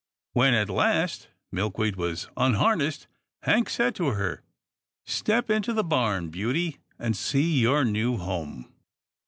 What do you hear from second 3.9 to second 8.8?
to her," Step into the barn, beauty, and see your new home."